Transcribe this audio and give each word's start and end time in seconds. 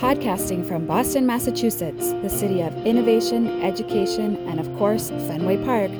Podcasting 0.00 0.66
from 0.66 0.84
Boston, 0.86 1.24
Massachusetts, 1.24 2.12
the 2.22 2.28
city 2.28 2.62
of 2.62 2.74
innovation, 2.84 3.62
education, 3.62 4.36
and 4.48 4.58
of 4.58 4.66
course, 4.76 5.10
Fenway 5.10 5.62
Park, 5.64 5.92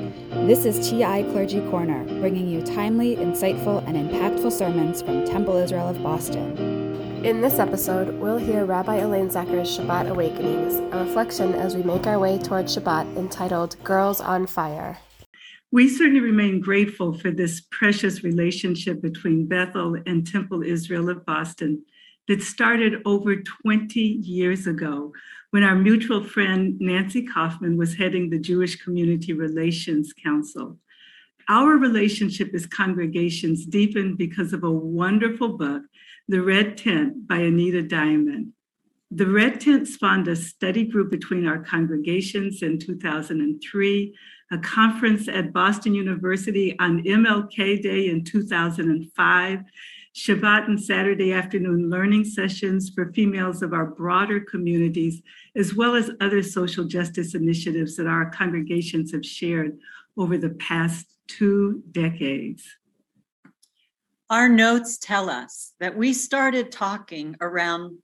this 0.47 0.65
is 0.65 0.91
TI 0.91 1.23
Clergy 1.31 1.61
Corner, 1.71 2.05
bringing 2.21 2.49
you 2.49 2.61
timely, 2.63 3.15
insightful, 3.15 3.87
and 3.87 3.97
impactful 3.97 4.51
sermons 4.51 5.01
from 5.01 5.25
Temple 5.25 5.59
Israel 5.59 5.89
of 5.89 6.03
Boston. 6.03 6.57
In 7.25 7.41
this 7.41 7.61
episode, 7.61 8.19
we'll 8.19 8.39
hear 8.39 8.65
Rabbi 8.65 8.97
Elaine 8.97 9.31
Zecher's 9.31 9.79
Shabbat 9.79 10.09
Awakenings, 10.09 10.75
a 10.93 11.05
reflection 11.05 11.55
as 11.55 11.77
we 11.77 11.85
make 11.85 12.07
our 12.09 12.19
way 12.19 12.39
toward 12.39 12.67
Shabbat 12.67 13.17
entitled 13.17 13.77
Girls 13.85 14.21
on 14.21 14.47
Fire. 14.47 14.99
We 15.73 15.89
certainly 15.89 16.19
remain 16.19 16.61
grateful 16.61 17.13
for 17.13 17.31
this 17.31 17.61
precious 17.71 18.25
relationship 18.25 19.01
between 19.01 19.47
Bethel 19.47 19.97
and 20.05 20.27
Temple 20.27 20.65
Israel 20.65 21.09
of 21.09 21.25
Boston 21.25 21.85
that 22.31 22.41
started 22.41 23.03
over 23.07 23.35
20 23.35 23.99
years 23.99 24.69
ago 24.69 25.13
when 25.51 25.65
our 25.65 25.75
mutual 25.75 26.23
friend 26.23 26.77
Nancy 26.79 27.27
Kaufman 27.27 27.77
was 27.77 27.97
heading 27.97 28.31
the 28.31 28.39
Jewish 28.39 28.77
Community 28.77 29.33
Relations 29.33 30.13
Council. 30.13 30.79
Our 31.49 31.73
relationship 31.73 32.55
as 32.55 32.67
congregations 32.67 33.67
deepened 33.67 34.17
because 34.17 34.53
of 34.53 34.63
a 34.63 34.71
wonderful 34.71 35.59
book, 35.59 35.83
The 36.29 36.41
Red 36.41 36.77
Tent 36.77 37.27
by 37.27 37.39
Anita 37.39 37.83
Diamant. 37.83 38.53
The 39.11 39.27
Red 39.27 39.61
Tent 39.61 39.89
spawned 39.89 40.29
a 40.29 40.37
study 40.37 40.85
group 40.85 41.11
between 41.11 41.49
our 41.49 41.59
congregations 41.59 42.63
in 42.63 42.79
2003, 42.79 44.15
a 44.53 44.59
conference 44.59 45.27
at 45.27 45.53
Boston 45.53 45.97
University 45.97 46.79
on 46.79 47.03
MLK 47.03 47.83
Day 47.83 48.09
in 48.09 48.23
2005, 48.23 49.65
Shabbat 50.15 50.67
and 50.67 50.83
Saturday 50.83 51.33
afternoon 51.33 51.89
learning 51.89 52.25
sessions 52.25 52.91
for 52.91 53.13
females 53.13 53.63
of 53.63 53.73
our 53.73 53.87
broader 53.87 54.41
communities, 54.41 55.23
as 55.55 55.75
well 55.75 55.95
as 55.95 56.11
other 56.21 56.43
social 56.43 56.85
justice 56.85 57.35
initiatives 57.35 57.97
that 57.97 58.07
our 58.07 58.31
congregations 58.31 59.13
have 59.13 59.25
shared 59.25 59.79
over 60.17 60.37
the 60.37 60.51
past 60.51 61.07
two 61.29 61.83
decades. 61.93 62.65
Our 64.31 64.49
notes 64.49 64.99
tell 64.99 65.31
us 65.31 65.73
that 65.81 65.97
we 65.97 66.13
started 66.13 66.71
talking 66.71 67.37
around 67.41 67.99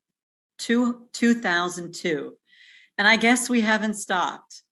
two, 0.59 1.09
2002, 1.12 2.36
and 2.98 3.06
I 3.06 3.16
guess 3.16 3.48
we 3.48 3.61
haven't 3.61 3.94
stopped. 3.94 4.62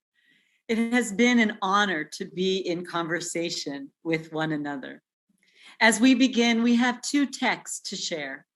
It 0.69 0.93
has 0.93 1.13
been 1.13 1.39
an 1.39 1.59
honor 1.63 2.05
to 2.15 2.25
be 2.25 2.59
in 2.59 2.87
conversation 2.87 3.91
with 4.03 4.33
one 4.33 4.53
another. 4.53 5.03
As 5.81 6.01
we 6.01 6.15
begin, 6.15 6.63
we 6.63 6.77
have 6.77 7.03
two 7.03 7.27
texts 7.27 7.91
to 7.91 7.97
share 7.97 8.47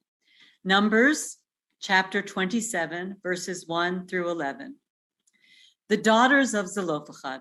Numbers 0.65 1.39
chapter 1.81 2.23
27, 2.23 3.17
verses 3.23 3.67
1 3.67 4.07
through 4.07 4.31
11. 4.31 4.77
The 5.89 5.97
daughters 5.97 6.55
of 6.55 6.69
Zelophehad, 6.69 7.41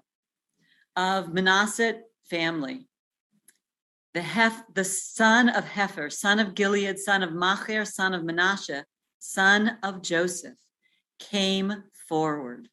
of 0.95 1.33
Manasseh 1.33 2.01
family, 2.29 2.87
the, 4.13 4.21
Hef, 4.21 4.63
the 4.73 4.83
son 4.83 5.49
of 5.49 5.65
Hefer, 5.65 6.11
son 6.11 6.39
of 6.39 6.55
Gilead, 6.55 6.97
son 6.97 7.21
of 7.21 7.33
Machir, 7.33 7.85
son 7.85 8.13
of 8.13 8.23
Manasseh, 8.23 8.85
son 9.19 9.77
of 9.83 10.01
Joseph, 10.01 10.57
came 11.19 11.83
forward. 12.07 12.69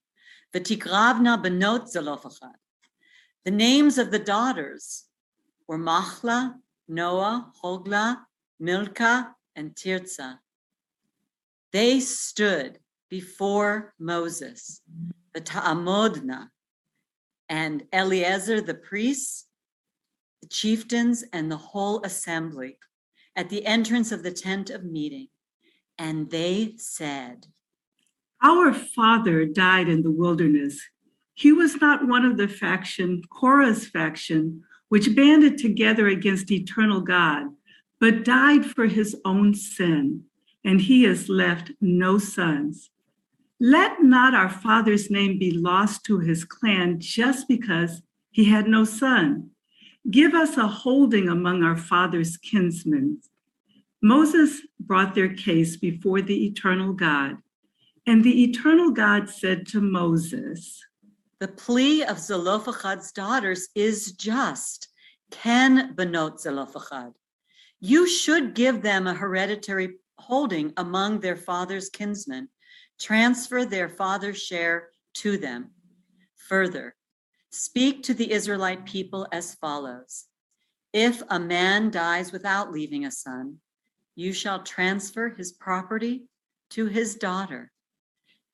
The 0.53 0.61
Tikravna 0.61 1.43
benot 1.43 1.89
Zelophehad. 1.89 2.57
The 3.45 3.51
names 3.51 3.99
of 3.99 4.11
the 4.11 4.19
daughters 4.19 5.05
were 5.67 5.79
Machla, 5.79 6.55
Noah, 6.89 7.53
Hogla, 7.63 8.19
Milcah, 8.61 9.35
and 9.57 9.75
Tirzah. 9.75 10.39
They 11.73 12.01
stood 12.01 12.79
before 13.09 13.95
Moses, 13.99 14.81
the 15.33 15.41
Ta'amodna, 15.41 16.49
and 17.49 17.85
Eleazar 17.93 18.61
the 18.61 18.75
priest, 18.75 19.49
the 20.43 20.49
chieftains, 20.49 21.25
and 21.33 21.51
the 21.51 21.57
whole 21.57 22.03
assembly 22.05 22.79
at 23.37 23.49
the 23.49 23.67
entrance 23.67 24.13
of 24.13 24.23
the 24.23 24.33
tent 24.33 24.71
of 24.71 24.85
meeting. 24.85 25.29
And 25.99 26.31
they 26.31 26.75
said, 26.77 27.47
Our 28.43 28.73
father 28.73 29.45
died 29.45 29.89
in 29.89 30.03
the 30.03 30.11
wilderness. 30.11 30.81
He 31.35 31.53
was 31.53 31.81
not 31.81 32.07
one 32.07 32.25
of 32.25 32.37
the 32.37 32.49
faction, 32.49 33.23
Korah's 33.31 33.87
faction, 33.89 34.63
which 34.89 35.15
banded 35.15 35.59
together 35.59 36.09
against 36.09 36.51
eternal 36.51 37.01
God, 37.01 37.47
but 38.01 38.25
died 38.25 38.67
for 38.67 38.87
his 38.87 39.17
own 39.25 39.55
sin, 39.55 40.25
and 40.65 40.81
he 40.81 41.05
has 41.05 41.29
left 41.29 41.73
no 41.81 42.19
sons. 42.19 42.91
Let 43.61 44.03
not 44.03 44.35
our 44.35 44.51
father's 44.51 45.11
name 45.11 45.39
be 45.39 45.51
lost 45.51 46.05
to 46.05 46.19
his 46.19 46.45
clan 46.45 47.01
just 47.01 47.49
because 47.49 48.03
he 48.31 48.45
had 48.45 48.67
no 48.67 48.85
son. 48.85 49.51
Give 50.11 50.35
us 50.35 50.57
a 50.57 50.67
holding 50.67 51.29
among 51.29 51.63
our 51.63 51.77
father's 51.77 52.37
kinsmen. 52.37 53.23
Moses 54.03 54.61
brought 54.79 55.15
their 55.15 55.33
case 55.33 55.77
before 55.77 56.21
the 56.21 56.45
eternal 56.45 56.93
God, 56.93 57.39
and 58.07 58.23
the 58.23 58.45
eternal 58.45 58.91
God 58.91 59.31
said 59.31 59.67
to 59.69 59.81
Moses, 59.81 60.85
the 61.41 61.49
plea 61.49 62.05
of 62.05 62.19
Zelophehad's 62.19 63.13
daughters 63.13 63.69
is 63.75 64.13
just. 64.13 64.89
Ken 65.31 65.95
benot 65.95 66.41
Zelophehad. 66.41 67.13
You 67.81 68.09
should 68.09 68.55
give 68.55 68.83
them 68.83 69.07
a 69.07 69.15
hereditary 69.15 69.97
holding 70.19 70.73
among 70.77 71.21
their 71.21 71.37
father's 71.37 71.89
kinsmen, 71.89 72.49
transfer 73.01 73.65
their 73.65 73.89
father's 73.89 74.41
share 74.41 74.89
to 75.15 75.37
them. 75.37 75.71
Further, 76.49 76.95
speak 77.51 78.05
to 78.05 78.15
the 78.15 78.31
Israelite 78.31 78.87
people 78.87 79.27
as 79.33 79.55
follows 79.57 80.27
If 80.93 81.23
a 81.29 81.41
man 81.41 81.91
dies 81.91 82.33
without 82.33 82.73
leaving 82.73 83.05
a 83.05 83.11
son, 83.11 83.59
you 84.15 84.33
shall 84.33 84.63
transfer 84.63 85.31
his 85.31 85.53
property 85.53 86.29
to 86.71 86.87
his 86.87 87.17
daughter 87.17 87.73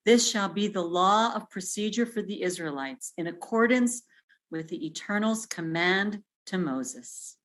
this 0.05 0.31
shall 0.31 0.49
be 0.49 0.69
the 0.69 0.83
law 0.83 1.34
of 1.34 1.50
procedure 1.50 2.06
for 2.06 2.22
the 2.22 2.43
Israelites 2.43 3.12
in 3.19 3.27
accordance 3.27 4.03
with 4.50 4.69
the 4.69 4.87
Eternal's 4.87 5.47
command 5.47 6.22
to 6.47 6.59
Moses. 6.59 7.37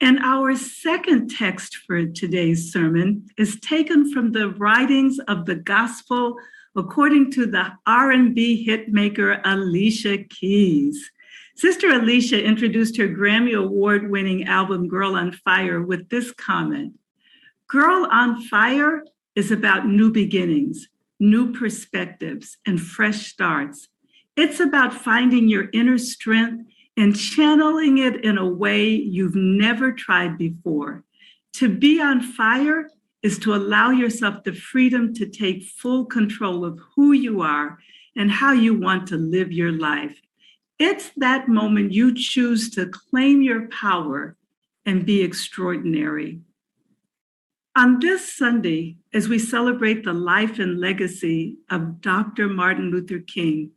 And 0.00 0.18
our 0.18 0.54
second 0.54 1.30
text 1.30 1.76
for 1.86 2.06
today's 2.06 2.70
sermon 2.70 3.26
is 3.38 3.58
taken 3.60 4.12
from 4.12 4.32
the 4.32 4.50
writings 4.50 5.18
of 5.20 5.46
the 5.46 5.54
gospel 5.54 6.36
according 6.76 7.32
to 7.32 7.46
the 7.46 7.72
R&B 7.86 8.68
hitmaker 8.68 9.40
Alicia 9.44 10.18
Keys. 10.24 11.10
Sister 11.56 11.88
Alicia 11.94 12.44
introduced 12.44 12.98
her 12.98 13.08
Grammy 13.08 13.58
award-winning 13.58 14.44
album 14.44 14.86
Girl 14.86 15.16
on 15.16 15.32
Fire 15.32 15.80
with 15.80 16.10
this 16.10 16.30
comment. 16.32 16.92
Girl 17.66 18.06
on 18.12 18.42
Fire 18.42 19.02
is 19.34 19.50
about 19.50 19.86
new 19.86 20.12
beginnings 20.12 20.88
new 21.18 21.52
perspectives, 21.52 22.58
and 22.66 22.80
fresh 22.80 23.26
starts. 23.26 23.88
It's 24.36 24.60
about 24.60 24.92
finding 24.92 25.48
your 25.48 25.68
inner 25.72 25.98
strength 25.98 26.64
and 26.96 27.16
channeling 27.16 27.98
it 27.98 28.24
in 28.24 28.38
a 28.38 28.48
way 28.48 28.88
you've 28.88 29.34
never 29.34 29.92
tried 29.92 30.38
before. 30.38 31.04
To 31.54 31.68
be 31.68 32.00
on 32.00 32.20
fire 32.20 32.90
is 33.22 33.38
to 33.40 33.54
allow 33.54 33.90
yourself 33.90 34.44
the 34.44 34.52
freedom 34.52 35.14
to 35.14 35.26
take 35.26 35.64
full 35.64 36.04
control 36.04 36.64
of 36.64 36.80
who 36.94 37.12
you 37.12 37.40
are 37.40 37.78
and 38.14 38.30
how 38.30 38.52
you 38.52 38.78
want 38.78 39.08
to 39.08 39.16
live 39.16 39.52
your 39.52 39.72
life. 39.72 40.20
It's 40.78 41.10
that 41.16 41.48
moment 41.48 41.92
you 41.92 42.14
choose 42.14 42.70
to 42.70 42.86
claim 42.86 43.42
your 43.42 43.68
power 43.68 44.36
and 44.84 45.06
be 45.06 45.22
extraordinary. 45.22 46.40
On 47.76 48.00
this 48.00 48.32
Sunday, 48.32 48.96
as 49.12 49.28
we 49.28 49.38
celebrate 49.38 50.02
the 50.02 50.14
life 50.14 50.58
and 50.58 50.80
legacy 50.80 51.58
of 51.70 52.00
Dr. 52.00 52.48
Martin 52.48 52.90
Luther 52.90 53.18
King, 53.18 53.70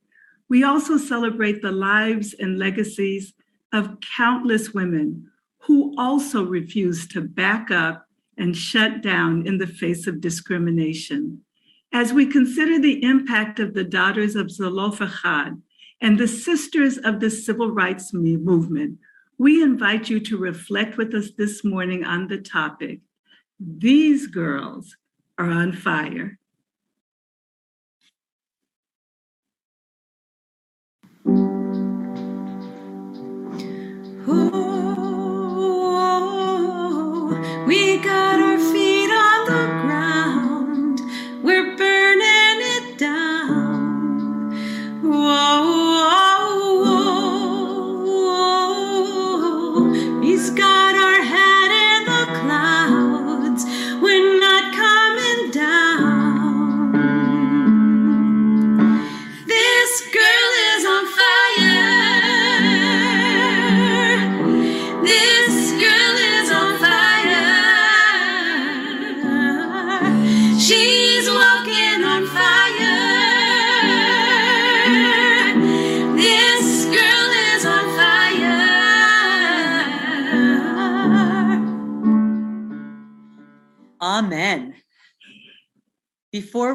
we 0.48 0.64
also 0.64 0.96
celebrate 0.96 1.62
the 1.62 1.74
lives 1.74 2.34
and 2.34 2.58
legacies 2.58 3.34
of 3.74 3.98
countless 4.16 4.74
women 4.74 5.30
who 5.64 5.94
also 5.98 6.46
refused 6.46 7.12
to 7.12 7.20
back 7.20 7.72
up 7.72 8.06
and 8.38 8.56
shut 8.56 9.02
down 9.02 9.46
in 9.46 9.58
the 9.58 9.68
face 9.68 10.08
of 10.08 10.22
discrimination. 10.22 11.42
As 11.92 12.14
we 12.14 12.26
consider 12.26 12.80
the 12.80 13.04
impact 13.04 13.60
of 13.60 13.74
the 13.74 13.84
daughters 13.84 14.34
of 14.38 14.50
Zelophehad 14.50 15.62
and 16.00 16.18
the 16.18 16.28
sisters 16.30 16.98
of 17.00 17.20
the 17.20 17.30
civil 17.30 17.70
rights 17.70 18.14
movement, 18.14 18.98
we 19.38 19.62
invite 19.62 20.10
you 20.10 20.22
to 20.22 20.38
reflect 20.38 20.96
with 20.96 21.14
us 21.14 21.32
this 21.38 21.66
morning 21.66 22.06
on 22.06 22.30
the 22.30 22.38
topic 22.38 23.02
these 23.60 24.28
girls 24.28 24.96
are 25.38 25.50
on 25.50 25.74
fire. 25.74 26.38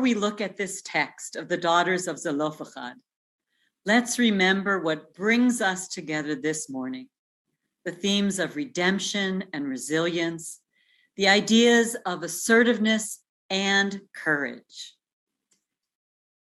We 0.05 0.13
look 0.13 0.43
at 0.43 0.59
this 0.59 0.83
text 0.83 1.35
of 1.35 1.49
the 1.49 1.57
daughters 1.57 2.07
of 2.09 2.19
Zelophehad, 2.19 2.97
let's 3.87 4.19
remember 4.19 4.79
what 4.79 5.15
brings 5.15 5.63
us 5.63 5.89
together 5.89 6.35
this 6.35 6.69
morning 6.69 7.09
the 7.87 7.93
themes 7.93 8.39
of 8.39 8.55
redemption 8.55 9.45
and 9.55 9.67
resilience, 9.67 10.61
the 11.17 11.27
ideas 11.27 11.97
of 12.05 12.23
assertiveness 12.23 13.21
and 13.49 13.99
courage. 14.15 14.95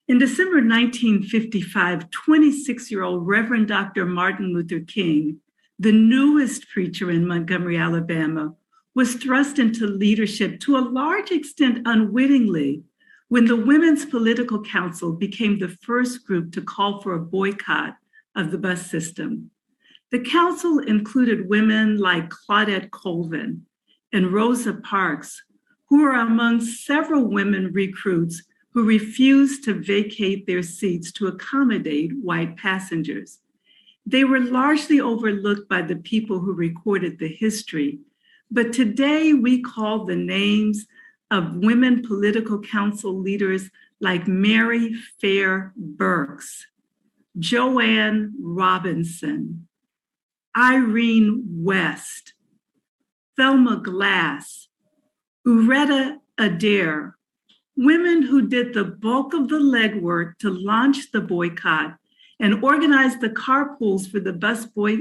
In 0.10 0.20
December 0.20 0.58
1955, 0.58 2.10
26 2.10 2.92
year 2.92 3.04
old 3.04 3.26
Reverend 3.26 3.70
Dr. 3.70 4.06
Martin 4.06 4.54
Luther 4.54 4.82
King, 4.82 5.40
the 5.80 5.94
newest 5.94 6.68
preacher 6.68 7.10
in 7.10 7.26
Montgomery, 7.26 7.78
Alabama, 7.78 8.54
was 8.96 9.16
thrust 9.16 9.60
into 9.60 9.88
leadership 9.88 10.60
to 10.62 10.76
a 10.76 10.80
large 10.80 11.32
extent 11.32 11.80
unwittingly 11.86 12.84
when 13.28 13.46
the 13.46 13.56
Women's 13.56 14.06
Political 14.06 14.64
Council 14.64 15.12
became 15.12 15.58
the 15.58 15.76
first 15.82 16.26
group 16.26 16.52
to 16.54 16.62
call 16.62 17.02
for 17.02 17.16
a 17.16 17.20
boycott 17.20 17.96
of 18.36 18.52
the 18.52 18.58
bus 18.58 18.86
system. 18.90 19.50
The 20.12 20.20
council 20.20 20.80
included 20.80 21.50
women 21.50 21.98
like 21.98 22.30
Claudette 22.30 22.92
Colvin 22.92 23.66
and 24.14 24.32
Rosa 24.32 24.74
Parks, 24.74 25.44
who 25.90 26.04
were 26.04 26.14
among 26.14 26.62
several 26.62 27.26
women 27.26 27.72
recruits 27.74 28.44
who 28.70 28.84
refused 28.84 29.64
to 29.64 29.74
vacate 29.74 30.46
their 30.46 30.62
seats 30.62 31.12
to 31.14 31.28
accommodate 31.28 32.12
white 32.22 32.58
passengers. 32.58 33.40
They 34.06 34.24
were 34.24 34.40
largely 34.40 35.00
overlooked 35.00 35.68
by 35.68 35.82
the 35.82 35.96
people 35.96 36.40
who 36.40 36.54
recorded 36.54 37.18
the 37.18 37.28
history, 37.28 38.00
but 38.52 38.74
today 38.74 39.34
we 39.34 39.62
call 39.62 40.06
the 40.06 40.16
names 40.16 40.86
of 41.32 41.56
women 41.56 42.06
political 42.06 42.60
council 42.60 43.18
leaders 43.18 43.70
like 44.00 44.28
Mary 44.28 44.96
Fair 45.20 45.74
Burks, 45.76 46.68
Jo 47.40 47.80
Ann 47.80 48.34
Robinson, 48.40 49.68
Irene 50.56 51.44
West, 51.48 52.34
Thelma 53.38 53.78
Glass, 53.78 54.68
Uretta 55.46 56.18
Adair, 56.38 57.18
women 57.76 58.24
who 58.24 58.48
did 58.48 58.74
the 58.74 58.84
bulk 58.84 59.34
of 59.34 59.50
the 59.50 59.60
legwork 59.60 60.38
to 60.40 60.50
launch 60.50 61.12
the 61.12 61.22
boycott 61.22 61.98
and 62.40 62.64
organize 62.64 63.18
the 63.20 63.30
carpools 63.30 64.10
for 64.10 64.20
the 64.20 64.34
bus, 64.34 64.66
boy, 64.66 64.98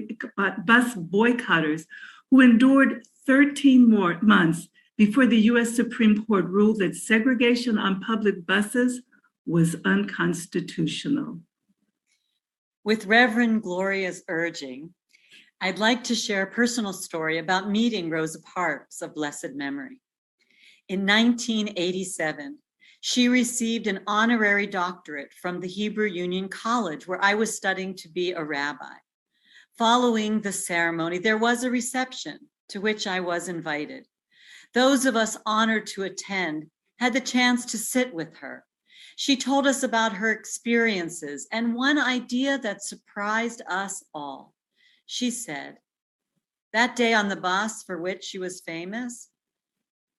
bus 0.64 0.94
boycotters 0.94 1.84
who 2.30 2.40
endured 2.40 3.02
13 3.26 3.88
more 3.88 4.18
months 4.22 4.68
before 4.96 5.26
the 5.26 5.41
US 5.52 5.75
Supreme 5.75 6.25
Court 6.25 6.46
ruled 6.46 6.79
that 6.79 6.96
segregation 6.96 7.79
on 7.79 8.00
public 8.00 8.46
buses 8.46 9.02
was 9.46 9.76
unconstitutional. 9.85 11.41
With 12.85 13.06
Reverend 13.06 13.62
Gloria's 13.62 14.23
urging, 14.29 14.94
I'd 15.61 15.79
like 15.79 16.05
to 16.05 16.14
share 16.14 16.43
a 16.43 16.50
personal 16.50 16.93
story 16.93 17.38
about 17.38 17.70
meeting 17.70 18.11
Rosa 18.11 18.41
Parks 18.43 19.02
of 19.02 19.14
blessed 19.14 19.55
memory. 19.55 20.00
In 20.88 21.00
1987, 21.00 22.58
she 23.00 23.29
received 23.29 23.87
an 23.87 24.00
honorary 24.06 24.67
doctorate 24.67 25.32
from 25.41 25.61
the 25.61 25.69
Hebrew 25.69 26.06
Union 26.06 26.49
College, 26.49 27.06
where 27.06 27.23
I 27.23 27.35
was 27.35 27.56
studying 27.56 27.94
to 27.96 28.08
be 28.08 28.32
a 28.32 28.44
rabbi. 28.44 28.94
Following 29.79 30.41
the 30.41 30.52
ceremony, 30.52 31.19
there 31.19 31.38
was 31.38 31.64
a 31.64 31.70
reception 31.70 32.38
to 32.69 32.81
which 32.81 33.06
I 33.06 33.20
was 33.20 33.49
invited. 33.49 34.06
Those 34.74 35.06
of 35.06 35.16
us 35.16 35.36
honored 35.46 35.86
to 35.88 36.02
attend 36.02 36.70
had 36.98 37.12
the 37.12 37.20
chance 37.20 37.64
to 37.66 37.78
sit 37.78 38.12
with 38.12 38.36
her. 38.38 38.64
She 39.16 39.36
told 39.36 39.66
us 39.66 39.82
about 39.82 40.14
her 40.14 40.32
experiences 40.32 41.46
and 41.52 41.74
one 41.74 41.98
idea 41.98 42.58
that 42.58 42.82
surprised 42.82 43.62
us 43.68 44.02
all. 44.12 44.52
She 45.06 45.30
said, 45.30 45.78
that 46.72 46.96
day 46.96 47.14
on 47.14 47.28
the 47.28 47.36
bus 47.36 47.84
for 47.84 48.02
which 48.02 48.24
she 48.24 48.38
was 48.38 48.60
famous 48.60 49.28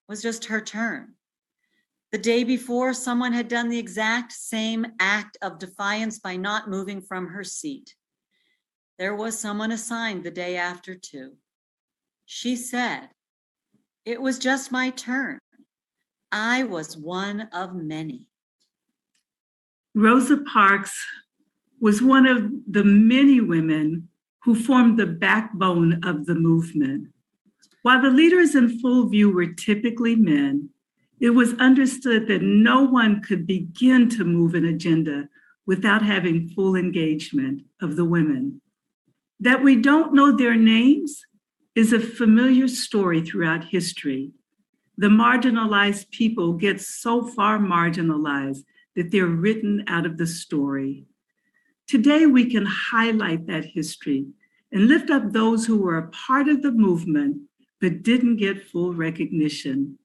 was 0.07 0.21
just 0.21 0.45
her 0.45 0.61
turn. 0.61 1.15
The 2.13 2.17
day 2.17 2.45
before, 2.45 2.93
someone 2.93 3.33
had 3.33 3.49
done 3.49 3.67
the 3.67 3.77
exact 3.77 4.31
same 4.31 4.85
act 4.99 5.37
of 5.41 5.59
defiance 5.59 6.19
by 6.19 6.37
not 6.37 6.69
moving 6.69 7.01
from 7.01 7.27
her 7.27 7.43
seat. 7.43 7.93
There 8.97 9.15
was 9.15 9.37
someone 9.37 9.73
assigned 9.73 10.23
the 10.23 10.31
day 10.31 10.55
after, 10.55 10.95
too. 10.95 11.33
She 12.25 12.55
said, 12.55 13.09
it 14.05 14.21
was 14.21 14.37
just 14.37 14.71
my 14.71 14.91
turn. 14.91 15.39
I 16.31 16.63
was 16.63 16.95
one 16.95 17.49
of 17.51 17.73
many. 17.73 18.27
Rosa 19.95 20.37
Parks 20.53 20.95
was 21.79 22.01
one 22.01 22.27
of 22.27 22.51
the 22.67 22.83
many 22.83 23.41
women 23.41 24.09
who 24.43 24.53
formed 24.53 24.99
the 24.99 25.07
backbone 25.07 26.03
of 26.03 26.25
the 26.25 26.35
movement. 26.35 27.07
While 27.81 28.01
the 28.01 28.09
leaders 28.09 28.55
in 28.55 28.79
full 28.79 29.09
view 29.09 29.31
were 29.31 29.53
typically 29.53 30.15
men, 30.15 30.69
it 31.19 31.31
was 31.31 31.53
understood 31.55 32.27
that 32.27 32.41
no 32.41 32.83
one 32.83 33.21
could 33.21 33.47
begin 33.47 34.09
to 34.09 34.23
move 34.23 34.53
an 34.53 34.65
agenda 34.65 35.29
without 35.65 36.03
having 36.03 36.49
full 36.49 36.75
engagement 36.75 37.63
of 37.81 37.95
the 37.95 38.05
women. 38.05 38.61
That 39.39 39.63
we 39.63 39.81
don't 39.81 40.13
know 40.13 40.35
their 40.35 40.55
names 40.55 41.25
is 41.75 41.91
a 41.91 41.99
familiar 41.99 42.67
story 42.69 43.21
throughout 43.21 43.65
history. 43.65 44.31
The 44.97 45.07
marginalized 45.07 46.09
people 46.09 46.53
get 46.53 46.79
so 46.79 47.27
far 47.27 47.59
marginalized 47.59 48.63
that 48.95 49.11
they're 49.11 49.25
written 49.25 49.83
out 49.87 50.05
of 50.05 50.17
the 50.17 50.25
story. 50.25 51.05
Today, 51.85 52.25
we 52.25 52.49
can 52.49 52.65
highlight 52.65 53.45
that 53.47 53.65
history 53.65 54.25
and 54.71 54.87
lift 54.87 55.09
up 55.09 55.31
those 55.31 55.65
who 55.65 55.77
were 55.77 55.97
a 55.97 56.07
part 56.09 56.47
of 56.47 56.61
the 56.61 56.71
movement 56.71 57.41
but 57.81 58.03
didn't 58.03 58.37
get 58.37 58.67
full 58.69 58.93
recognition. 58.93 59.99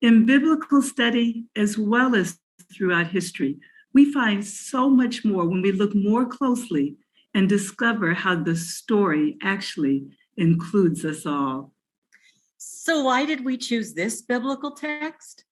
In 0.00 0.26
biblical 0.26 0.80
study, 0.80 1.46
as 1.56 1.76
well 1.76 2.14
as 2.14 2.38
throughout 2.72 3.08
history, 3.08 3.58
we 3.92 4.12
find 4.12 4.44
so 4.44 4.88
much 4.88 5.24
more 5.24 5.44
when 5.44 5.60
we 5.60 5.72
look 5.72 5.94
more 5.94 6.24
closely 6.24 6.96
and 7.34 7.48
discover 7.48 8.14
how 8.14 8.36
the 8.36 8.54
story 8.54 9.36
actually 9.42 10.06
includes 10.36 11.04
us 11.04 11.26
all. 11.26 11.72
So, 12.56 13.04
why 13.04 13.24
did 13.24 13.44
we 13.44 13.56
choose 13.56 13.94
this 13.94 14.22
biblical 14.22 14.72
text? 14.72 15.44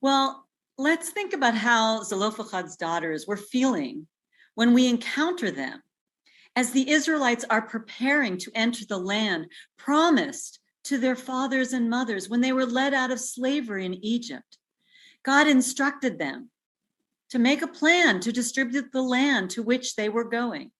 Well, 0.00 0.46
let's 0.78 1.10
think 1.10 1.32
about 1.32 1.54
how 1.54 2.02
Zelophehad's 2.02 2.76
daughters 2.76 3.26
were 3.26 3.36
feeling 3.36 4.06
when 4.54 4.74
we 4.74 4.88
encounter 4.88 5.50
them 5.50 5.82
as 6.56 6.70
the 6.70 6.90
Israelites 6.90 7.44
are 7.48 7.62
preparing 7.62 8.36
to 8.38 8.52
enter 8.54 8.84
the 8.84 8.98
land 8.98 9.46
promised 9.78 10.60
to 10.84 10.98
their 10.98 11.16
fathers 11.16 11.72
and 11.72 11.88
mothers 11.88 12.28
when 12.28 12.40
they 12.40 12.52
were 12.52 12.66
led 12.66 12.92
out 12.92 13.10
of 13.10 13.20
slavery 13.20 13.86
in 13.86 13.94
Egypt. 14.04 14.58
God 15.24 15.46
instructed 15.46 16.18
them 16.18 16.50
to 17.30 17.38
make 17.38 17.62
a 17.62 17.68
plan 17.68 18.20
to 18.20 18.32
distribute 18.32 18.92
the 18.92 19.02
land 19.02 19.50
to 19.50 19.62
which 19.62 19.96
they 19.96 20.08
were 20.08 20.28
going. 20.28 20.70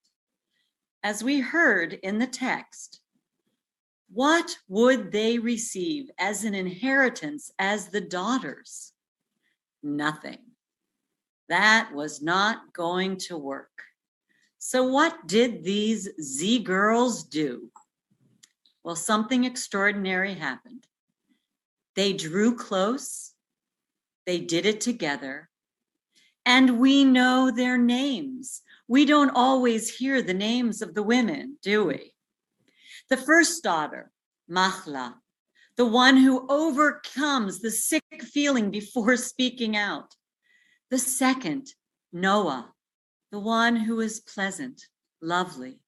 As 1.03 1.25
we 1.25 1.41
heard 1.41 1.95
in 1.95 2.19
the 2.19 2.27
text, 2.27 3.01
what 4.13 4.59
would 4.69 5.11
they 5.11 5.39
receive 5.39 6.11
as 6.19 6.45
an 6.45 6.55
inheritance 6.55 7.51
as 7.59 7.89
the 7.89 8.01
daughters? 8.01 8.93
Nothing. 9.83 10.39
That 11.49 11.91
was 11.95 12.21
not 12.21 12.73
going 12.75 13.17
to 13.29 13.39
work. 13.39 13.71
So, 14.59 14.85
what 14.85 15.27
did 15.27 15.65
these 15.65 16.09
Z 16.21 16.61
girls 16.61 17.25
do? 17.25 17.71
Well, 18.85 18.97
something 18.97 19.45
extraordinary 19.45 20.35
happened. 20.35 20.87
They 21.97 22.13
drew 22.13 22.55
close, 22.55 23.33
they 24.27 24.41
did 24.41 24.67
it 24.67 24.81
together, 24.81 25.49
and 26.45 26.79
we 26.79 27.05
know 27.05 27.51
their 27.51 27.79
names. 27.79 28.63
We 28.89 29.07
don't 29.07 29.31
always 29.31 29.97
hear 29.97 30.23
the 30.23 30.35
names 30.35 30.83
of 30.83 30.95
the 30.95 31.03
women, 31.03 31.57
do 31.63 31.85
we? 31.85 32.12
The 33.13 33.19
first 33.19 33.63
daughter, 33.63 34.11
Machla, 34.51 35.17
the 35.77 35.85
one 35.85 36.17
who 36.17 36.47
overcomes 36.49 37.61
the 37.61 37.71
sick 37.71 38.23
feeling 38.23 38.71
before 38.71 39.17
speaking 39.19 39.77
out. 39.77 40.15
The 40.89 40.97
second, 40.97 41.67
Noah, 42.11 42.73
the 43.31 43.39
one 43.39 43.77
who 43.77 44.01
is 44.01 44.21
pleasant, 44.21 44.87
lovely. 45.21 45.79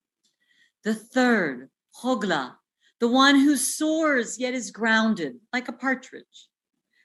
The 0.82 0.94
third, 0.94 1.70
Hogla, 2.02 2.56
the 3.00 3.08
one 3.08 3.36
who 3.36 3.56
soars 3.56 4.38
yet 4.38 4.52
is 4.52 4.70
grounded 4.70 5.40
like 5.50 5.68
a 5.68 5.72
partridge. 5.72 6.48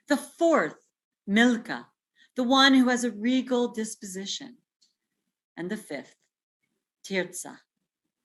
The 0.09 0.17
fourth, 0.17 0.85
Milka, 1.27 1.87
the 2.35 2.43
one 2.43 2.73
who 2.73 2.89
has 2.89 3.05
a 3.05 3.11
regal 3.11 3.69
disposition. 3.69 4.57
And 5.55 5.71
the 5.71 5.77
fifth, 5.77 6.17
Tirza, 7.05 7.59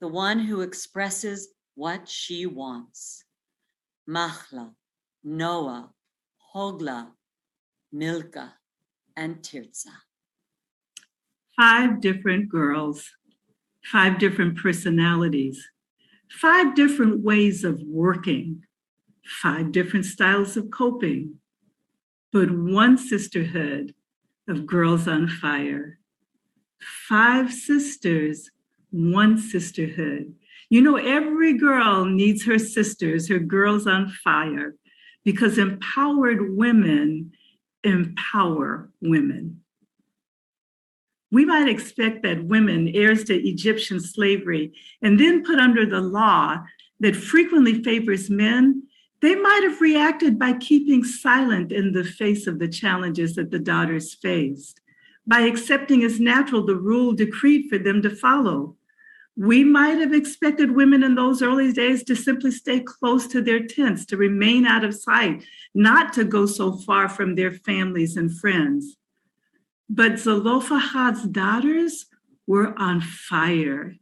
the 0.00 0.08
one 0.08 0.40
who 0.40 0.60
expresses 0.60 1.54
what 1.74 2.08
she 2.08 2.46
wants. 2.46 3.24
Machla, 4.08 4.70
Noah, 5.22 5.90
Hogla, 6.54 7.08
Milka, 7.92 8.54
and 9.16 9.36
Tirza. 9.36 9.92
Five 11.56 12.00
different 12.00 12.48
girls, 12.48 13.10
five 13.84 14.18
different 14.18 14.58
personalities, 14.58 15.68
five 16.30 16.74
different 16.74 17.22
ways 17.22 17.64
of 17.64 17.80
working, 17.86 18.64
five 19.24 19.72
different 19.72 20.04
styles 20.04 20.56
of 20.56 20.70
coping, 20.70 21.38
but 22.32 22.50
one 22.50 22.98
sisterhood 22.98 23.94
of 24.48 24.66
girls 24.66 25.08
on 25.08 25.28
fire. 25.28 25.98
Five 27.08 27.52
sisters, 27.52 28.50
one 28.90 29.38
sisterhood. 29.38 30.34
You 30.70 30.82
know, 30.82 30.96
every 30.96 31.56
girl 31.56 32.04
needs 32.04 32.44
her 32.44 32.58
sisters, 32.58 33.28
her 33.28 33.38
girls 33.38 33.86
on 33.86 34.08
fire, 34.08 34.74
because 35.24 35.58
empowered 35.58 36.56
women 36.56 37.32
empower 37.82 38.90
women. 39.00 39.60
We 41.30 41.44
might 41.44 41.68
expect 41.68 42.22
that 42.22 42.44
women, 42.44 42.88
heirs 42.94 43.24
to 43.24 43.34
Egyptian 43.34 44.00
slavery, 44.00 44.72
and 45.02 45.18
then 45.18 45.44
put 45.44 45.58
under 45.58 45.84
the 45.84 46.00
law 46.00 46.58
that 47.00 47.16
frequently 47.16 47.82
favors 47.82 48.30
men, 48.30 48.84
they 49.20 49.34
might 49.34 49.62
have 49.64 49.80
reacted 49.80 50.38
by 50.38 50.52
keeping 50.54 51.02
silent 51.02 51.72
in 51.72 51.92
the 51.92 52.04
face 52.04 52.46
of 52.46 52.58
the 52.58 52.68
challenges 52.68 53.34
that 53.34 53.50
the 53.50 53.58
daughters 53.58 54.14
faced, 54.14 54.80
by 55.26 55.40
accepting 55.40 56.04
as 56.04 56.20
natural 56.20 56.64
the 56.64 56.76
rule 56.76 57.12
decreed 57.12 57.68
for 57.68 57.78
them 57.78 58.00
to 58.02 58.10
follow. 58.10 58.76
We 59.36 59.64
might 59.64 59.98
have 59.98 60.12
expected 60.12 60.70
women 60.70 61.02
in 61.02 61.16
those 61.16 61.42
early 61.42 61.72
days 61.72 62.04
to 62.04 62.14
simply 62.14 62.52
stay 62.52 62.80
close 62.80 63.26
to 63.28 63.42
their 63.42 63.66
tents, 63.66 64.06
to 64.06 64.16
remain 64.16 64.64
out 64.64 64.84
of 64.84 64.94
sight, 64.94 65.44
not 65.74 66.12
to 66.12 66.24
go 66.24 66.46
so 66.46 66.72
far 66.72 67.08
from 67.08 67.34
their 67.34 67.50
families 67.50 68.16
and 68.16 68.36
friends. 68.36 68.96
But 69.90 70.18
Zelophehad's 70.18 71.24
daughters 71.24 72.06
were 72.46 72.78
on 72.78 73.00
fire 73.00 73.96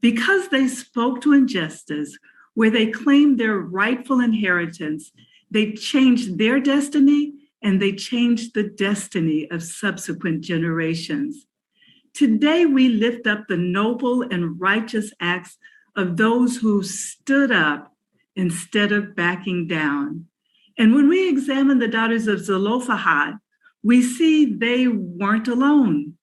because 0.00 0.48
they 0.48 0.66
spoke 0.66 1.20
to 1.22 1.32
injustice, 1.32 2.18
where 2.54 2.70
they 2.70 2.90
claimed 2.90 3.38
their 3.38 3.56
rightful 3.56 4.20
inheritance. 4.20 5.12
They 5.50 5.72
changed 5.72 6.38
their 6.38 6.58
destiny 6.60 7.34
and 7.62 7.80
they 7.80 7.92
changed 7.92 8.54
the 8.54 8.64
destiny 8.64 9.48
of 9.50 9.62
subsequent 9.62 10.42
generations. 10.42 11.46
Today, 12.14 12.66
we 12.66 12.88
lift 12.88 13.26
up 13.26 13.46
the 13.48 13.56
noble 13.56 14.22
and 14.22 14.60
righteous 14.60 15.12
acts 15.20 15.56
of 15.96 16.16
those 16.16 16.56
who 16.56 16.82
stood 16.82 17.50
up 17.50 17.94
instead 18.36 18.92
of 18.92 19.16
backing 19.16 19.66
down. 19.66 20.26
And 20.78 20.94
when 20.94 21.08
we 21.08 21.28
examine 21.28 21.78
the 21.78 21.88
daughters 21.88 22.26
of 22.26 22.44
Zelophehad, 22.44 23.34
we 23.82 24.02
see 24.02 24.44
they 24.44 24.88
weren't 24.88 25.48
alone. 25.48 26.14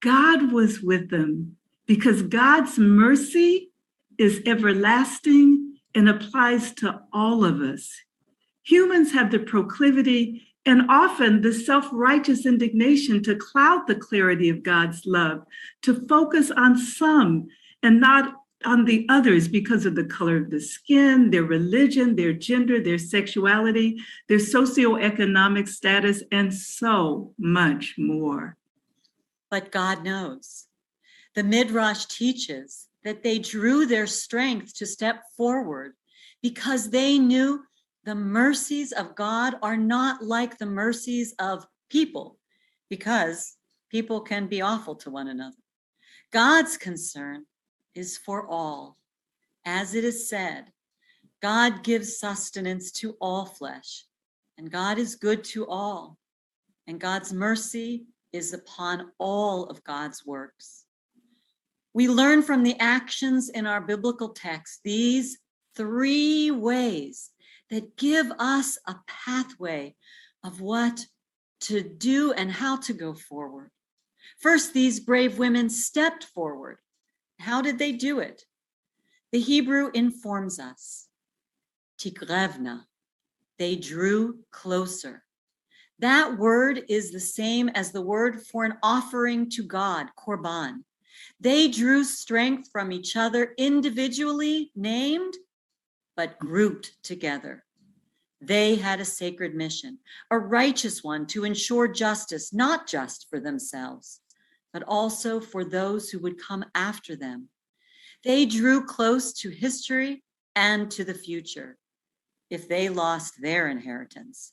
God 0.00 0.52
was 0.52 0.80
with 0.80 1.10
them 1.10 1.56
because 1.86 2.22
God's 2.22 2.78
mercy 2.78 3.70
is 4.18 4.42
everlasting 4.46 5.78
and 5.94 6.08
applies 6.08 6.72
to 6.74 7.00
all 7.12 7.44
of 7.44 7.60
us. 7.60 7.90
Humans 8.64 9.12
have 9.12 9.30
the 9.30 9.38
proclivity 9.38 10.53
and 10.66 10.82
often 10.88 11.42
the 11.42 11.52
self 11.52 11.88
righteous 11.92 12.46
indignation 12.46 13.22
to 13.22 13.36
cloud 13.36 13.86
the 13.86 13.94
clarity 13.94 14.48
of 14.48 14.62
God's 14.62 15.04
love, 15.06 15.44
to 15.82 16.06
focus 16.06 16.50
on 16.50 16.78
some 16.78 17.48
and 17.82 18.00
not 18.00 18.34
on 18.64 18.84
the 18.86 19.06
others 19.10 19.46
because 19.46 19.84
of 19.84 19.94
the 19.94 20.04
color 20.04 20.38
of 20.38 20.50
the 20.50 20.60
skin, 20.60 21.30
their 21.30 21.44
religion, 21.44 22.16
their 22.16 22.32
gender, 22.32 22.82
their 22.82 22.98
sexuality, 22.98 24.00
their 24.28 24.38
socioeconomic 24.38 25.68
status, 25.68 26.22
and 26.32 26.52
so 26.52 27.32
much 27.38 27.94
more. 27.98 28.56
But 29.50 29.70
God 29.70 30.02
knows. 30.02 30.66
The 31.34 31.44
Midrash 31.44 32.06
teaches 32.06 32.88
that 33.04 33.22
they 33.22 33.38
drew 33.38 33.86
their 33.86 34.06
strength 34.06 34.74
to 34.76 34.86
step 34.86 35.24
forward 35.36 35.94
because 36.42 36.90
they 36.90 37.18
knew 37.18 37.64
the 38.04 38.14
mercies 38.14 38.92
of 38.92 39.14
God 39.14 39.54
are 39.62 39.76
not 39.76 40.22
like 40.22 40.58
the 40.58 40.66
mercies 40.66 41.34
of 41.38 41.66
people, 41.90 42.38
because 42.90 43.56
people 43.90 44.20
can 44.20 44.46
be 44.46 44.60
awful 44.60 44.94
to 44.96 45.10
one 45.10 45.28
another. 45.28 45.56
God's 46.32 46.76
concern 46.76 47.46
is 47.94 48.18
for 48.18 48.46
all. 48.46 48.98
As 49.64 49.94
it 49.94 50.04
is 50.04 50.28
said, 50.28 50.66
God 51.40 51.82
gives 51.82 52.18
sustenance 52.18 52.92
to 52.92 53.16
all 53.20 53.46
flesh, 53.46 54.04
and 54.58 54.70
God 54.70 54.98
is 54.98 55.14
good 55.14 55.42
to 55.44 55.66
all, 55.66 56.18
and 56.86 57.00
God's 57.00 57.32
mercy 57.32 58.06
is 58.32 58.52
upon 58.52 59.12
all 59.18 59.64
of 59.66 59.84
God's 59.84 60.26
works. 60.26 60.84
We 61.94 62.08
learn 62.08 62.42
from 62.42 62.62
the 62.62 62.78
actions 62.80 63.48
in 63.48 63.66
our 63.66 63.80
biblical 63.80 64.30
text 64.30 64.80
these 64.84 65.38
three 65.76 66.50
ways 66.50 67.30
that 67.70 67.96
give 67.96 68.30
us 68.38 68.78
a 68.86 68.96
pathway 69.06 69.94
of 70.42 70.60
what 70.60 71.06
to 71.60 71.82
do 71.82 72.32
and 72.32 72.50
how 72.50 72.76
to 72.76 72.92
go 72.92 73.14
forward. 73.14 73.70
First, 74.38 74.74
these 74.74 75.00
brave 75.00 75.38
women 75.38 75.70
stepped 75.70 76.24
forward. 76.24 76.78
How 77.38 77.62
did 77.62 77.78
they 77.78 77.92
do 77.92 78.18
it? 78.20 78.44
The 79.32 79.40
Hebrew 79.40 79.90
informs 79.94 80.60
us. 80.60 81.08
Tikrevna, 81.98 82.84
they 83.58 83.76
drew 83.76 84.40
closer. 84.50 85.24
That 86.00 86.38
word 86.38 86.82
is 86.88 87.12
the 87.12 87.20
same 87.20 87.68
as 87.70 87.92
the 87.92 88.02
word 88.02 88.42
for 88.42 88.64
an 88.64 88.74
offering 88.82 89.48
to 89.50 89.62
God, 89.62 90.08
korban. 90.18 90.84
They 91.40 91.68
drew 91.68 92.04
strength 92.04 92.68
from 92.70 92.92
each 92.92 93.16
other 93.16 93.54
individually 93.56 94.72
named, 94.74 95.34
but 96.16 96.38
grouped 96.38 97.02
together. 97.02 97.64
They 98.40 98.76
had 98.76 99.00
a 99.00 99.04
sacred 99.04 99.54
mission, 99.54 99.98
a 100.30 100.38
righteous 100.38 101.02
one 101.02 101.26
to 101.28 101.44
ensure 101.44 101.88
justice, 101.88 102.52
not 102.52 102.86
just 102.86 103.28
for 103.30 103.40
themselves, 103.40 104.20
but 104.72 104.82
also 104.86 105.40
for 105.40 105.64
those 105.64 106.10
who 106.10 106.18
would 106.20 106.38
come 106.38 106.64
after 106.74 107.16
them. 107.16 107.48
They 108.22 108.44
drew 108.44 108.84
close 108.84 109.32
to 109.40 109.50
history 109.50 110.22
and 110.54 110.90
to 110.90 111.04
the 111.04 111.14
future. 111.14 111.78
If 112.50 112.68
they 112.68 112.88
lost 112.88 113.40
their 113.40 113.68
inheritance, 113.68 114.52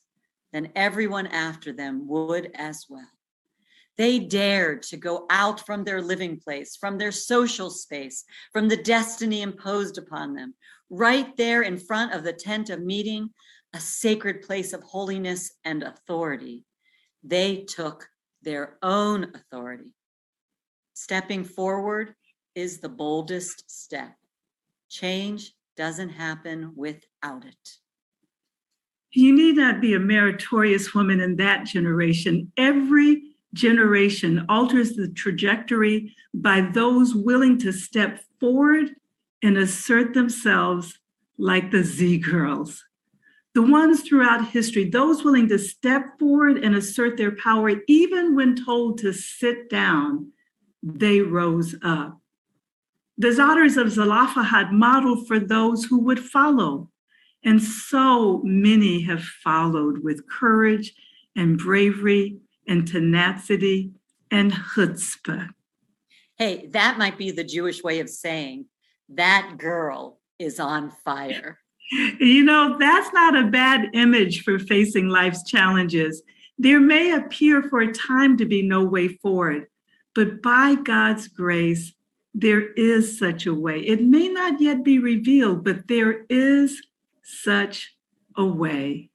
then 0.52 0.72
everyone 0.74 1.26
after 1.26 1.72
them 1.72 2.06
would 2.08 2.50
as 2.54 2.86
well. 2.88 3.10
They 3.98 4.18
dared 4.18 4.82
to 4.84 4.96
go 4.96 5.26
out 5.28 5.64
from 5.66 5.84
their 5.84 6.00
living 6.00 6.40
place, 6.40 6.76
from 6.76 6.96
their 6.96 7.12
social 7.12 7.70
space, 7.70 8.24
from 8.52 8.68
the 8.68 8.76
destiny 8.76 9.42
imposed 9.42 9.98
upon 9.98 10.34
them, 10.34 10.54
right 10.92 11.34
there 11.38 11.62
in 11.62 11.78
front 11.78 12.12
of 12.12 12.22
the 12.22 12.34
tent 12.34 12.68
of 12.68 12.82
meeting, 12.82 13.30
a 13.72 13.80
sacred 13.80 14.42
place 14.42 14.74
of 14.74 14.82
holiness 14.82 15.50
and 15.64 15.82
authority, 15.82 16.64
they 17.24 17.64
took 17.64 18.06
their 18.42 18.76
own 18.82 19.32
authority. 19.34 19.94
Stepping 20.92 21.44
forward 21.44 22.14
is 22.54 22.78
the 22.78 22.90
boldest 22.90 23.70
step. 23.70 24.12
Change 24.90 25.54
doesn't 25.78 26.10
happen 26.10 26.72
without 26.76 27.46
it. 27.46 27.70
You 29.12 29.34
need 29.34 29.56
not 29.56 29.80
be 29.80 29.94
a 29.94 29.98
meritorious 29.98 30.94
woman 30.94 31.20
in 31.20 31.36
that 31.36 31.64
generation. 31.64 32.52
Every 32.58 33.22
generation 33.54 34.44
alters 34.50 34.92
the 34.92 35.08
trajectory 35.08 36.14
by 36.34 36.60
those 36.60 37.14
willing 37.14 37.58
to 37.58 37.72
step 37.72 38.20
forward 38.38 38.90
and 39.42 39.56
assert 39.56 40.14
themselves 40.14 40.98
like 41.38 41.70
the 41.70 41.82
Z 41.82 42.18
girls 42.18 42.84
the 43.54 43.62
ones 43.62 44.02
throughout 44.02 44.48
history, 44.48 44.88
those 44.88 45.24
willing 45.24 45.48
to 45.48 45.58
step 45.58 46.18
forward 46.18 46.58
and 46.58 46.74
assert 46.74 47.18
their 47.18 47.36
power, 47.36 47.72
even 47.86 48.34
when 48.34 48.56
told 48.56 48.98
to 48.98 49.12
sit 49.12 49.68
down, 49.68 50.32
they 50.82 51.20
rose 51.20 51.74
up. 51.82 52.18
The 53.18 53.34
daughters 53.34 53.76
of 53.76 53.92
Zelophehad 53.92 54.72
modeled 54.72 55.28
for 55.28 55.38
those 55.38 55.84
who 55.84 55.98
would 56.00 56.18
follow. 56.18 56.88
And 57.44 57.62
so 57.62 58.40
many 58.42 59.02
have 59.02 59.22
followed 59.22 60.02
with 60.02 60.28
courage 60.28 60.94
and 61.36 61.58
bravery 61.58 62.38
and 62.66 62.86
tenacity 62.86 63.90
and 64.30 64.52
chutzpah. 64.52 65.50
Hey, 66.36 66.68
that 66.68 66.96
might 66.96 67.18
be 67.18 67.30
the 67.30 67.44
Jewish 67.44 67.82
way 67.82 68.00
of 68.00 68.08
saying 68.08 68.66
that 69.16 69.56
girl 69.58 70.18
is 70.38 70.60
on 70.60 70.90
fire. 71.04 71.58
You 72.20 72.42
know, 72.44 72.76
that's 72.78 73.12
not 73.12 73.36
a 73.36 73.48
bad 73.48 73.90
image 73.92 74.42
for 74.42 74.58
facing 74.58 75.08
life's 75.08 75.44
challenges. 75.44 76.22
There 76.58 76.80
may 76.80 77.12
appear 77.12 77.62
for 77.62 77.80
a 77.80 77.92
time 77.92 78.36
to 78.38 78.46
be 78.46 78.62
no 78.62 78.84
way 78.84 79.08
forward, 79.08 79.66
but 80.14 80.42
by 80.42 80.76
God's 80.76 81.28
grace, 81.28 81.92
there 82.34 82.72
is 82.72 83.18
such 83.18 83.46
a 83.46 83.54
way. 83.54 83.80
It 83.80 84.02
may 84.02 84.28
not 84.28 84.60
yet 84.60 84.84
be 84.84 84.98
revealed, 84.98 85.64
but 85.64 85.88
there 85.88 86.24
is 86.30 86.80
such 87.22 87.94
a 88.36 88.44
way. 88.44 89.10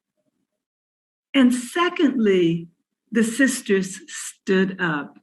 And 1.33 1.53
secondly, 1.53 2.67
the 3.11 3.23
sisters 3.23 3.99
stood 4.07 4.79
up. 4.79 5.17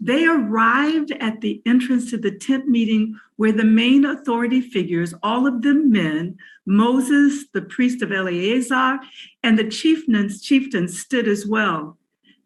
They 0.00 0.26
arrived 0.26 1.12
at 1.20 1.42
the 1.42 1.60
entrance 1.66 2.10
to 2.10 2.16
the 2.16 2.30
tent 2.30 2.66
meeting 2.66 3.18
where 3.36 3.52
the 3.52 3.64
main 3.64 4.06
authority 4.06 4.62
figures, 4.62 5.14
all 5.22 5.46
of 5.46 5.60
them 5.60 5.90
men, 5.90 6.38
Moses, 6.66 7.44
the 7.52 7.62
priest 7.62 8.00
of 8.02 8.10
Eleazar, 8.10 9.00
and 9.42 9.58
the 9.58 9.68
chieftains, 9.68 10.40
chieftains 10.40 10.98
stood 10.98 11.28
as 11.28 11.46
well. 11.46 11.98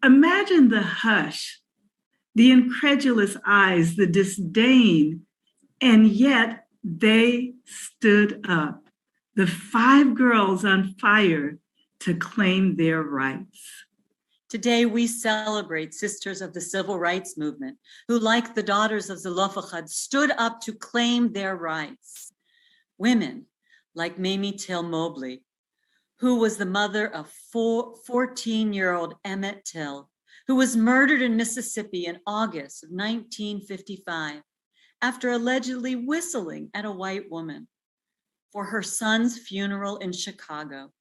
Imagine 0.02 0.68
the 0.68 0.82
hush, 0.82 1.60
the 2.34 2.50
incredulous 2.50 3.36
eyes, 3.46 3.94
the 3.94 4.06
disdain, 4.06 5.24
and 5.80 6.08
yet 6.08 6.66
they 6.82 7.54
stood 7.64 8.44
up. 8.48 8.88
The 9.36 9.46
five 9.46 10.14
girls 10.14 10.64
on 10.64 10.94
fire 11.00 11.58
to 12.00 12.14
claim 12.14 12.76
their 12.76 13.02
rights. 13.02 13.84
Today, 14.50 14.84
we 14.84 15.06
celebrate 15.06 15.94
sisters 15.94 16.42
of 16.42 16.52
the 16.52 16.60
civil 16.60 16.98
rights 16.98 17.36
movement 17.36 17.78
who, 18.08 18.18
like 18.18 18.54
the 18.54 18.62
daughters 18.62 19.10
of 19.10 19.18
Zelophehad, 19.18 19.88
stood 19.88 20.30
up 20.32 20.60
to 20.62 20.72
claim 20.72 21.32
their 21.32 21.56
rights. 21.56 22.32
Women 22.98 23.46
like 23.94 24.18
Mamie 24.18 24.52
Till 24.52 24.82
Mobley, 24.82 25.42
who 26.20 26.36
was 26.36 26.56
the 26.56 26.66
mother 26.66 27.12
of 27.12 27.32
14 27.52 28.72
year 28.72 28.92
old 28.92 29.14
Emmett 29.24 29.64
Till, 29.64 30.10
who 30.46 30.56
was 30.56 30.76
murdered 30.76 31.22
in 31.22 31.36
Mississippi 31.36 32.06
in 32.06 32.20
August 32.26 32.84
of 32.84 32.90
1955 32.90 34.42
after 35.00 35.30
allegedly 35.30 35.96
whistling 35.96 36.70
at 36.74 36.84
a 36.84 36.90
white 36.90 37.30
woman. 37.30 37.66
For 38.52 38.64
her 38.64 38.82
son's 38.82 39.38
funeral 39.38 39.96
in 39.96 40.12
Chicago, 40.12 40.92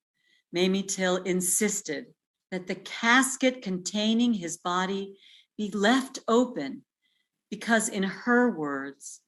Mamie 0.51 0.83
Till 0.83 1.17
insisted 1.17 2.07
that 2.53 2.67
the 2.67 2.75
casket 2.75 3.63
containing 3.63 4.31
his 4.31 4.57
body 4.57 5.17
be 5.57 5.71
left 5.71 6.19
open 6.27 6.83
because, 7.49 7.89
in 7.89 8.03
her 8.03 8.51
words, 8.51 9.21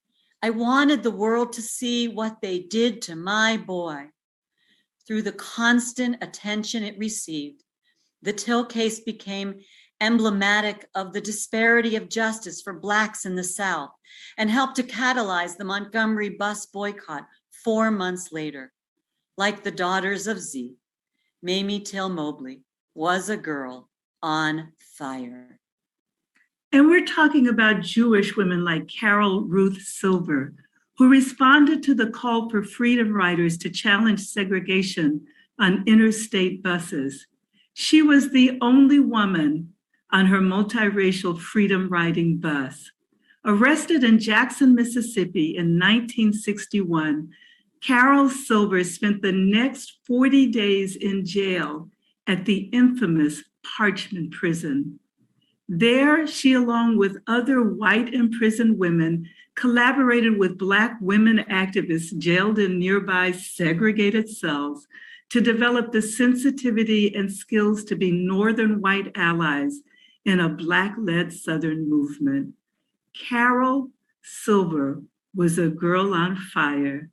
I 0.44 0.52
wanted 0.52 1.02
the 1.02 1.10
world 1.10 1.52
to 1.54 1.62
see 1.64 2.08
what 2.08 2.40
they 2.40 2.60
did 2.60 3.02
to 3.02 3.16
my 3.16 3.58
boy. 3.58 4.10
Through 5.08 5.24
the 5.24 5.32
constant 5.32 6.18
attention 6.22 6.84
it 6.84 7.00
received, 7.00 7.64
the 8.22 8.32
Till 8.32 8.64
case 8.64 9.00
became 9.00 9.62
emblematic 10.00 10.88
of 10.94 11.12
the 11.12 11.22
disparity 11.22 11.96
of 11.96 12.10
justice 12.10 12.62
for 12.62 12.74
Blacks 12.74 13.26
in 13.26 13.34
the 13.34 13.44
South 13.44 13.90
and 14.38 14.52
helped 14.52 14.76
to 14.76 14.84
catalyze 14.84 15.58
the 15.58 15.66
Montgomery 15.66 16.30
bus 16.30 16.68
boycott 16.68 17.26
four 17.50 17.90
months 17.90 18.32
later. 18.32 18.72
Like 19.36 19.64
the 19.64 19.72
daughters 19.72 20.28
of 20.28 20.40
Z, 20.40 20.76
Mamie 21.42 21.80
Till 21.80 22.10
Mobley 22.10 22.65
was 22.96 23.30
a 23.30 23.38
girl 23.38 23.90
on 24.24 24.72
fire. 24.80 25.60
And 26.72 26.88
we're 26.88 27.06
talking 27.06 27.48
about 27.48 27.82
Jewish 27.82 28.36
women 28.36 28.64
like 28.64 28.88
Carol 28.88 29.42
Ruth 29.42 29.82
Silver, 29.82 30.54
who 30.98 31.10
responded 31.10 31.84
to 31.84 31.94
the 31.94 32.10
call 32.10 32.50
for 32.50 32.64
freedom 32.64 33.14
riders 33.14 33.58
to 33.60 33.70
challenge 33.70 34.22
segregation 34.22 35.28
on 35.60 35.84
interstate 35.86 36.64
buses. 36.64 37.28
She 37.74 38.02
was 38.02 38.32
the 38.32 38.58
only 38.62 39.00
woman 39.00 39.74
on 40.12 40.28
her 40.28 40.40
multiracial 40.40 41.38
freedom 41.38 41.90
riding 41.90 42.38
bus. 42.38 42.92
Arrested 43.44 44.04
in 44.04 44.20
Jackson, 44.20 44.74
Mississippi 44.74 45.58
in 45.58 45.78
1961, 45.78 47.30
Carol 47.82 48.30
Silver 48.30 48.84
spent 48.84 49.22
the 49.22 49.34
next 49.34 50.00
40 50.08 50.48
days 50.48 50.96
in 50.96 51.26
jail 51.26 51.90
at 52.28 52.46
the 52.46 52.70
infamous 52.72 53.44
Parchman 53.66 54.32
Prison. 54.32 55.00
There, 55.68 56.28
she, 56.28 56.54
along 56.54 56.98
with 56.98 57.18
other 57.28 57.64
white 57.64 58.14
imprisoned 58.14 58.78
women, 58.78 59.28
collaborated 59.56 60.38
with 60.38 60.58
Black 60.58 60.98
women 61.02 61.40
activists 61.50 62.16
jailed 62.18 62.60
in 62.60 62.78
nearby 62.78 63.32
segregated 63.32 64.30
cells 64.30 64.88
to 65.30 65.42
develop 65.42 65.92
the 65.92 66.02
sensitivity 66.02 67.16
and 67.16 67.34
skills 67.34 67.84
to 67.86 67.96
be 67.96 68.12
Northern 68.12 68.80
white 68.82 69.12
allies 69.16 69.80
in 70.26 70.40
a 70.40 70.50
Black 70.50 70.96
led 70.98 71.34
Southern 71.34 71.90
movement. 71.90 72.54
Carol 73.14 73.90
Silver 74.22 75.02
was 75.34 75.58
a 75.58 75.70
girl 75.70 76.14
on 76.14 76.36
fire. 76.36 77.10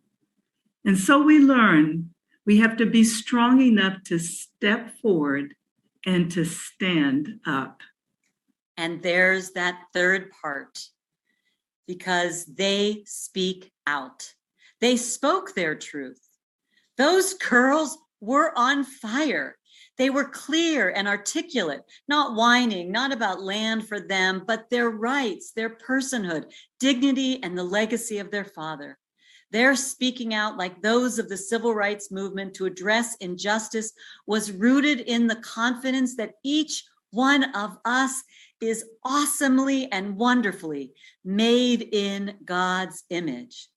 And 0.84 0.98
so 0.98 1.22
we 1.22 1.38
learn 1.38 2.11
we 2.46 2.58
have 2.58 2.76
to 2.78 2.86
be 2.86 3.04
strong 3.04 3.60
enough 3.60 4.02
to 4.04 4.18
step 4.18 4.90
forward 5.00 5.54
and 6.04 6.30
to 6.32 6.44
stand 6.44 7.40
up. 7.46 7.80
And 8.76 9.02
there's 9.02 9.52
that 9.52 9.80
third 9.92 10.30
part 10.42 10.78
because 11.86 12.44
they 12.46 13.02
speak 13.06 13.70
out. 13.86 14.32
They 14.80 14.96
spoke 14.96 15.54
their 15.54 15.74
truth. 15.74 16.20
Those 16.96 17.34
girls 17.34 17.98
were 18.20 18.52
on 18.56 18.84
fire. 18.84 19.56
They 19.98 20.10
were 20.10 20.24
clear 20.24 20.90
and 20.90 21.06
articulate, 21.06 21.82
not 22.08 22.34
whining, 22.34 22.90
not 22.90 23.12
about 23.12 23.42
land 23.42 23.86
for 23.86 24.00
them, 24.00 24.42
but 24.46 24.70
their 24.70 24.90
rights, 24.90 25.52
their 25.52 25.70
personhood, 25.70 26.50
dignity, 26.80 27.42
and 27.42 27.56
the 27.56 27.64
legacy 27.64 28.18
of 28.18 28.30
their 28.30 28.44
father. 28.44 28.98
Their 29.52 29.76
speaking 29.76 30.32
out, 30.32 30.56
like 30.56 30.80
those 30.80 31.18
of 31.18 31.28
the 31.28 31.36
civil 31.36 31.74
rights 31.74 32.10
movement 32.10 32.54
to 32.54 32.64
address 32.64 33.16
injustice, 33.16 33.92
was 34.26 34.50
rooted 34.50 35.00
in 35.00 35.26
the 35.26 35.36
confidence 35.36 36.16
that 36.16 36.34
each 36.42 36.84
one 37.10 37.54
of 37.54 37.76
us 37.84 38.22
is 38.62 38.86
awesomely 39.04 39.92
and 39.92 40.16
wonderfully 40.16 40.92
made 41.22 41.82
in 41.92 42.34
God's 42.46 43.04
image. 43.10 43.68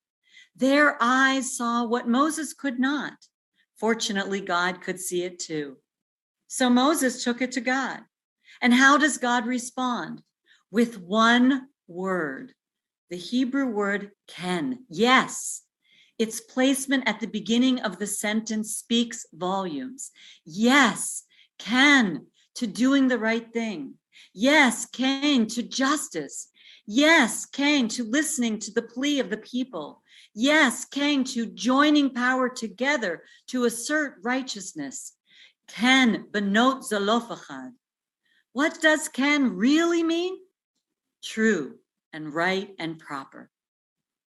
Their 0.55 0.97
eyes 1.01 1.57
saw 1.57 1.83
what 1.83 2.07
Moses 2.07 2.53
could 2.53 2.79
not. 2.79 3.13
Fortunately, 3.77 4.39
God 4.39 4.81
could 4.81 4.99
see 4.99 5.23
it 5.23 5.39
too. 5.39 5.75
So 6.47 6.69
Moses 6.69 7.23
took 7.23 7.41
it 7.41 7.51
to 7.53 7.61
God. 7.61 7.99
And 8.61 8.73
how 8.73 8.97
does 8.97 9.17
God 9.17 9.45
respond? 9.45 10.21
With 10.71 11.01
one 11.01 11.67
word, 11.87 12.53
the 13.09 13.17
Hebrew 13.17 13.67
word 13.67 14.11
ken, 14.27 14.85
yes. 14.89 15.63
Its 16.17 16.39
placement 16.39 17.03
at 17.07 17.19
the 17.19 17.27
beginning 17.27 17.79
of 17.81 17.99
the 17.99 18.07
sentence 18.07 18.75
speaks 18.75 19.25
volumes. 19.33 20.11
Yes, 20.45 21.23
can 21.59 22.27
to 22.55 22.67
doing 22.67 23.07
the 23.07 23.19
right 23.19 23.51
thing. 23.51 23.95
Yes, 24.33 24.85
ken 24.85 25.47
to 25.47 25.63
justice. 25.63 26.49
Yes, 26.87 27.45
ken 27.45 27.87
to 27.89 28.03
listening 28.03 28.59
to 28.59 28.71
the 28.71 28.81
plea 28.81 29.19
of 29.19 29.29
the 29.29 29.37
people. 29.37 30.01
Yes, 30.33 30.85
ken 30.85 31.23
to 31.25 31.45
joining 31.47 32.13
power 32.13 32.49
together 32.49 33.23
to 33.47 33.65
assert 33.65 34.17
righteousness. 34.23 35.13
Ken 35.67 36.25
benot 36.31 36.83
Zelophehad. 36.83 37.73
What 38.53 38.81
does 38.81 39.09
ken 39.09 39.55
really 39.55 40.03
mean? 40.03 40.37
True 41.23 41.75
and 42.13 42.33
right 42.33 42.73
and 42.79 42.99
proper. 42.99 43.49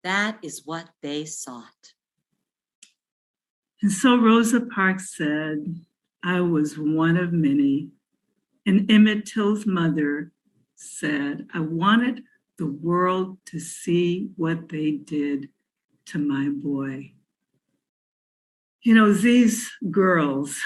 That 0.05 0.37
is 0.43 0.61
what 0.65 0.87
they 1.01 1.25
sought. 1.25 1.93
And 3.81 3.91
so 3.91 4.15
Rosa 4.15 4.61
Parks 4.61 5.17
said, 5.17 5.65
I 6.23 6.41
was 6.41 6.77
one 6.77 7.17
of 7.17 7.33
many. 7.33 7.89
And 8.67 8.89
Emmett 8.91 9.25
Till's 9.25 9.65
mother 9.65 10.31
said, 10.75 11.47
I 11.55 11.61
wanted 11.61 12.21
the 12.59 12.67
world 12.67 13.39
to 13.47 13.59
see 13.59 14.29
what 14.37 14.69
they 14.69 14.91
did 14.91 15.49
to 16.07 16.19
my 16.19 16.49
boy. 16.49 17.13
You 18.83 18.93
know, 18.93 19.11
these 19.11 19.71
girls 19.89 20.59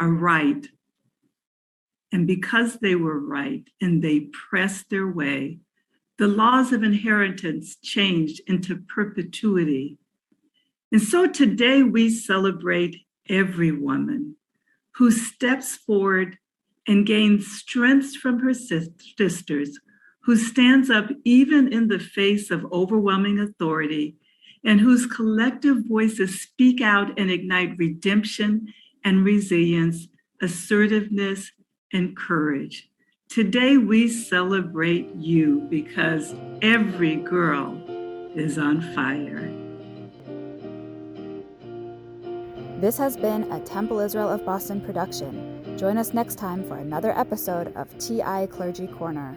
are 0.00 0.10
right. 0.10 0.66
And 2.10 2.26
because 2.26 2.78
they 2.80 2.96
were 2.96 3.20
right 3.20 3.62
and 3.80 4.02
they 4.02 4.30
pressed 4.50 4.90
their 4.90 5.06
way 5.06 5.60
the 6.18 6.28
laws 6.28 6.72
of 6.72 6.82
inheritance 6.82 7.76
changed 7.76 8.40
into 8.46 8.76
perpetuity. 8.76 9.98
And 10.90 11.00
so 11.00 11.26
today 11.26 11.82
we 11.82 12.10
celebrate 12.10 12.96
every 13.28 13.70
woman 13.70 14.36
who 14.96 15.10
steps 15.10 15.76
forward 15.76 16.38
and 16.88 17.06
gains 17.06 17.46
strength 17.46 18.16
from 18.16 18.40
her 18.40 18.54
sisters, 18.54 19.78
who 20.22 20.36
stands 20.36 20.90
up 20.90 21.08
even 21.24 21.72
in 21.72 21.88
the 21.88 21.98
face 21.98 22.50
of 22.50 22.72
overwhelming 22.72 23.38
authority, 23.38 24.16
and 24.64 24.80
whose 24.80 25.06
collective 25.06 25.84
voices 25.86 26.40
speak 26.40 26.80
out 26.80 27.18
and 27.18 27.30
ignite 27.30 27.78
redemption 27.78 28.72
and 29.04 29.24
resilience, 29.24 30.08
assertiveness 30.42 31.52
and 31.92 32.16
courage. 32.16 32.87
Today 33.28 33.76
we 33.76 34.08
celebrate 34.08 35.14
you 35.14 35.60
because 35.68 36.34
every 36.62 37.16
girl 37.16 37.78
is 38.34 38.56
on 38.56 38.80
fire. 38.94 39.52
This 42.80 42.96
has 42.96 43.18
been 43.18 43.52
a 43.52 43.60
Temple 43.60 44.00
Israel 44.00 44.30
of 44.30 44.46
Boston 44.46 44.80
production. 44.80 45.76
Join 45.76 45.98
us 45.98 46.14
next 46.14 46.36
time 46.36 46.66
for 46.66 46.78
another 46.78 47.12
episode 47.18 47.76
of 47.76 47.96
TI 47.98 48.46
Clergy 48.46 48.86
Corner. 48.86 49.36